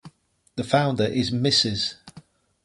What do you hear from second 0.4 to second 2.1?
The founder is Mrs.